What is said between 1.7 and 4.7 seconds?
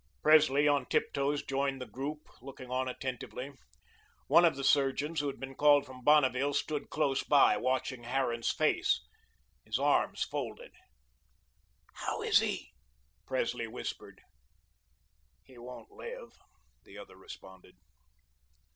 the group, looking on attentively. One of the